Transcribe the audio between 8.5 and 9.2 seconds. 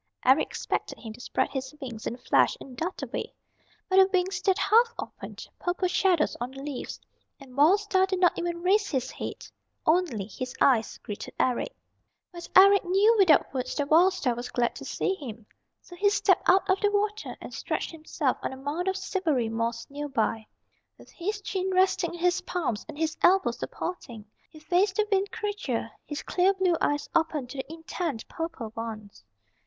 raise his